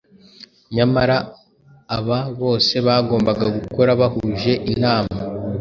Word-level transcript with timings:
Nyamara 0.75 1.17
aba 1.97 2.19
bose 2.41 2.73
bagombaga 2.87 3.45
gukora 3.57 3.89
bahuje 3.99 4.51
inama. 4.73 5.15